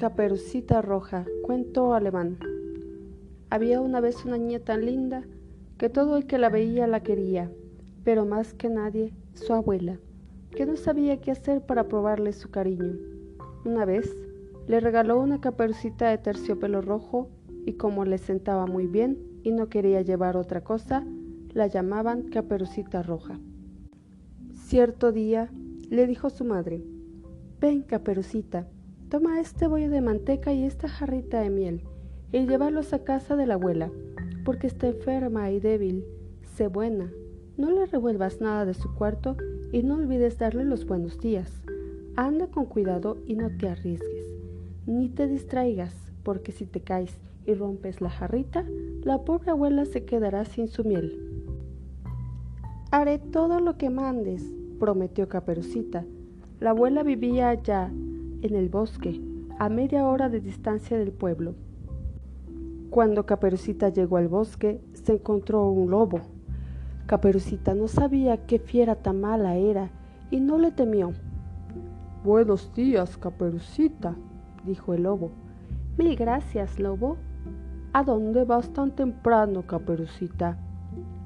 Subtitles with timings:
[0.00, 2.38] Caperucita Roja, cuento alemán.
[3.50, 5.24] Había una vez una niña tan linda
[5.76, 7.52] que todo el que la veía la quería,
[8.02, 9.98] pero más que nadie su abuela,
[10.52, 12.94] que no sabía qué hacer para probarle su cariño.
[13.66, 14.10] Una vez
[14.66, 17.28] le regaló una caperucita de terciopelo rojo
[17.66, 21.04] y como le sentaba muy bien y no quería llevar otra cosa,
[21.52, 23.38] la llamaban Caperucita Roja.
[24.54, 25.50] Cierto día
[25.90, 26.82] le dijo su madre,
[27.60, 28.66] Ven, Caperucita,
[29.10, 31.82] Toma este bollo de manteca y esta jarrita de miel
[32.30, 33.90] y llévalos a casa de la abuela,
[34.44, 36.04] porque está enferma y débil.
[36.54, 37.10] Sé buena,
[37.56, 39.36] no le revuelvas nada de su cuarto
[39.72, 41.60] y no olvides darle los buenos días.
[42.14, 44.26] Anda con cuidado y no te arriesgues,
[44.86, 48.64] ni te distraigas, porque si te caes y rompes la jarrita,
[49.02, 51.18] la pobre abuela se quedará sin su miel.
[52.92, 54.44] Haré todo lo que mandes,
[54.78, 56.04] prometió Caperucita.
[56.60, 57.90] La abuela vivía allá
[58.42, 59.20] en el bosque,
[59.58, 61.54] a media hora de distancia del pueblo.
[62.90, 66.20] Cuando Caperucita llegó al bosque, se encontró un lobo.
[67.06, 69.90] Caperucita no sabía qué fiera tan mala era
[70.30, 71.12] y no le temió.
[72.24, 74.16] Buenos días, Caperucita,
[74.64, 75.30] dijo el lobo.
[75.98, 77.16] Mil gracias, lobo.
[77.92, 80.58] ¿A dónde vas tan temprano, Caperucita?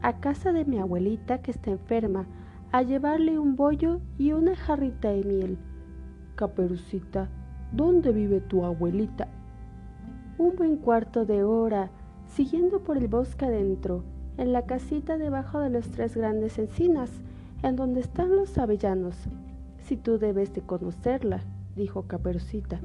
[0.03, 2.27] A casa de mi abuelita que está enferma,
[2.73, 5.59] a llevarle un bollo y una jarrita de miel.
[6.35, 7.29] Caperucita,
[7.71, 9.29] ¿dónde vive tu abuelita?
[10.37, 11.91] Un buen cuarto de hora,
[12.27, 14.03] siguiendo por el bosque adentro,
[14.37, 17.11] en la casita debajo de los tres grandes encinas,
[17.63, 19.29] en donde están los avellanos.
[19.79, 21.41] Si tú debes de conocerla,
[21.77, 22.81] dijo Caperucita.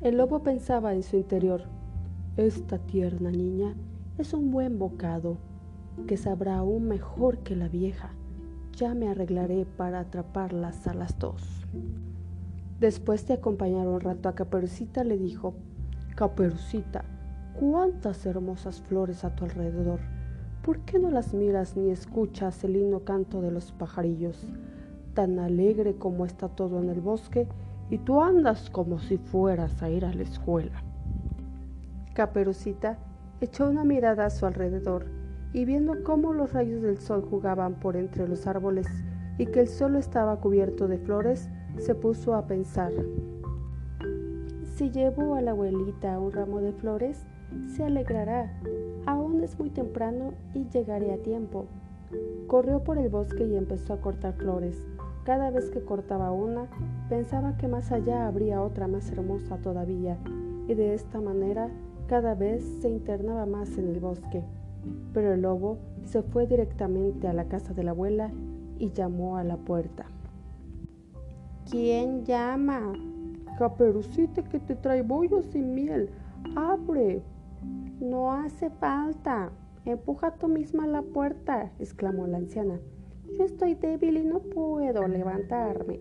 [0.00, 1.64] El lobo pensaba en su interior,
[2.36, 3.74] esta tierna niña
[4.18, 5.36] es un buen bocado,
[6.06, 8.14] que sabrá aún mejor que la vieja
[8.76, 11.66] ya me arreglaré para atraparlas a las dos.
[12.78, 15.54] Después de acompañar un rato a Caperucita, le dijo,
[16.16, 17.04] Caperucita,
[17.58, 20.00] cuántas hermosas flores a tu alrededor.
[20.62, 24.46] ¿Por qué no las miras ni escuchas el lindo canto de los pajarillos?
[25.14, 27.48] Tan alegre como está todo en el bosque,
[27.90, 30.82] y tú andas como si fueras a ir a la escuela.
[32.14, 32.98] Caperucita
[33.40, 35.19] echó una mirada a su alrededor
[35.52, 38.86] y viendo cómo los rayos del sol jugaban por entre los árboles
[39.38, 42.92] y que el suelo estaba cubierto de flores, se puso a pensar.
[44.74, 47.24] Si llevo a la abuelita un ramo de flores,
[47.74, 48.52] se alegrará.
[49.06, 51.66] Aún es muy temprano y llegaré a tiempo.
[52.46, 54.82] Corrió por el bosque y empezó a cortar flores.
[55.24, 56.66] Cada vez que cortaba una,
[57.08, 60.18] pensaba que más allá habría otra más hermosa todavía,
[60.66, 61.70] y de esta manera
[62.06, 64.42] cada vez se internaba más en el bosque.
[65.12, 68.30] Pero el lobo se fue directamente a la casa de la abuela
[68.78, 70.06] y llamó a la puerta.
[71.70, 72.92] ¿Quién llama?
[73.58, 76.10] Caperucita que te trae bollos y miel.
[76.56, 77.22] ¡Abre!
[78.00, 79.52] No hace falta.
[79.84, 82.80] Empuja tú misma la puerta, exclamó la anciana.
[83.38, 86.00] Yo estoy débil y no puedo levantarme.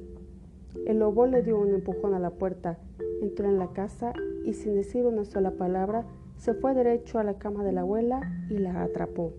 [0.85, 2.79] El lobo le dio un empujón a la puerta,
[3.21, 4.13] entró en la casa
[4.45, 6.05] y sin decir una sola palabra
[6.39, 9.33] se fue derecho a la cama de la abuela y la atrapó.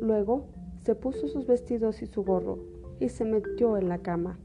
[0.00, 0.46] Luego
[0.78, 2.60] se puso sus vestidos y su gorro
[3.00, 4.38] y se metió en la cama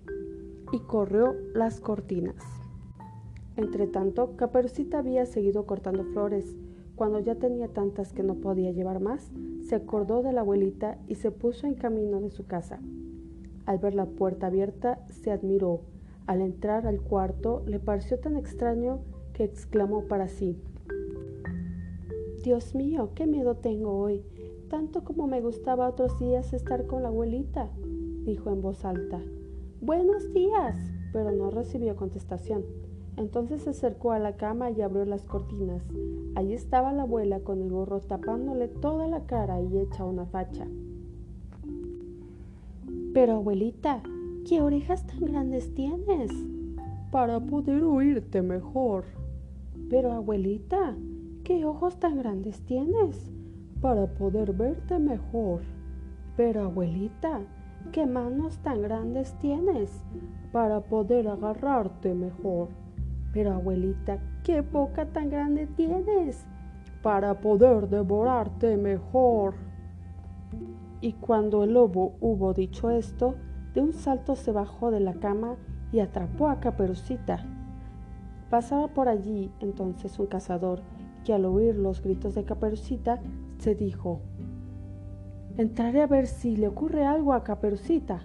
[0.72, 2.44] y corrió las cortinas.
[3.56, 6.58] Entretanto, Caperucita había seguido cortando flores.
[6.96, 11.16] Cuando ya tenía tantas que no podía llevar más, se acordó de la abuelita y
[11.16, 12.80] se puso en camino de su casa.
[13.68, 15.82] Al ver la puerta abierta, se admiró.
[16.26, 19.02] Al entrar al cuarto, le pareció tan extraño
[19.34, 20.58] que exclamó para sí,
[22.44, 24.22] Dios mío, qué miedo tengo hoy,
[24.70, 27.70] tanto como me gustaba otros días estar con la abuelita,
[28.26, 29.22] dijo en voz alta.
[29.80, 30.76] Buenos días,
[31.14, 32.66] pero no recibió contestación.
[33.16, 35.84] Entonces se acercó a la cama y abrió las cortinas.
[36.36, 40.68] Allí estaba la abuela con el gorro tapándole toda la cara y hecha una facha.
[43.14, 44.04] Pero abuelita,
[44.46, 46.30] ¿qué orejas tan grandes tienes?
[47.10, 49.06] Para poder oírte mejor.
[49.90, 50.98] Pero abuelita,
[51.44, 53.30] ¿Qué ojos tan grandes tienes?
[53.82, 55.60] Para poder verte mejor.
[56.38, 57.42] Pero abuelita,
[57.92, 60.06] ¿qué manos tan grandes tienes?
[60.54, 62.70] Para poder agarrarte mejor.
[63.34, 66.46] Pero abuelita, ¿qué boca tan grande tienes?
[67.02, 69.56] Para poder devorarte mejor.
[71.02, 73.36] Y cuando el lobo hubo dicho esto,
[73.74, 75.58] de un salto se bajó de la cama
[75.92, 77.44] y atrapó a Caperucita.
[78.50, 80.82] Pasaba por allí entonces un cazador
[81.24, 83.20] que al oír los gritos de Caperucita
[83.58, 84.20] se dijo,
[85.58, 88.22] entraré a ver si le ocurre algo a Caperucita.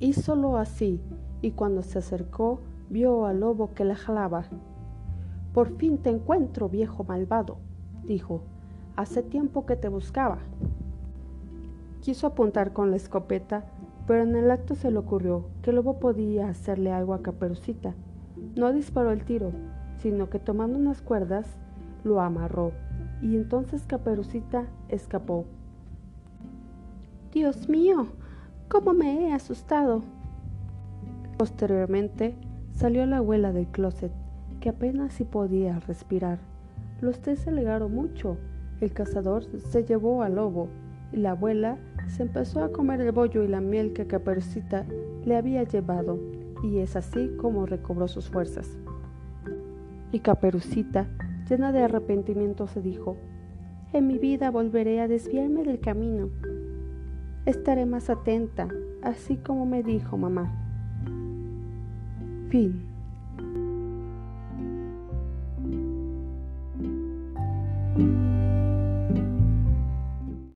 [0.00, 1.00] Hízolo así,
[1.42, 2.60] y cuando se acercó,
[2.90, 4.44] vio al lobo que la jalaba.
[5.52, 7.58] Por fin te encuentro, viejo malvado,
[8.04, 8.42] dijo.
[8.96, 10.38] Hace tiempo que te buscaba.
[12.00, 13.64] Quiso apuntar con la escopeta,
[14.06, 17.94] pero en el acto se le ocurrió que el lobo podía hacerle algo a Caperucita.
[18.56, 19.52] No disparó el tiro,
[19.98, 21.46] sino que tomando unas cuerdas
[22.04, 22.72] lo amarró,
[23.20, 25.44] y entonces Caperucita escapó.
[27.32, 28.06] Dios mío,
[28.68, 30.02] cómo me he asustado.
[31.36, 32.34] Posteriormente
[32.72, 34.12] salió la abuela del closet,
[34.60, 36.38] que apenas si podía respirar.
[37.00, 38.38] Los tres se alegaron mucho.
[38.80, 40.68] El cazador se llevó al lobo
[41.12, 44.86] y la abuela se empezó a comer el bollo y la miel que Caperucita
[45.24, 46.18] le había llevado,
[46.62, 48.78] y es así como recobró sus fuerzas.
[50.12, 51.06] Y Caperucita,
[51.48, 53.16] llena de arrepentimiento, se dijo,
[53.92, 56.30] En mi vida volveré a desviarme del camino.
[57.46, 58.68] Estaré más atenta,
[59.02, 60.52] así como me dijo mamá.
[62.50, 62.88] Fin.